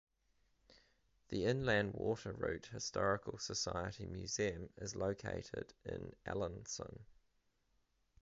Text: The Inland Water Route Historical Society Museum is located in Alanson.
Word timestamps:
The 1.29 1.45
Inland 1.45 1.93
Water 1.93 2.33
Route 2.33 2.65
Historical 2.71 3.37
Society 3.37 4.07
Museum 4.07 4.69
is 4.77 4.95
located 4.95 5.75
in 5.85 6.15
Alanson. 6.25 7.01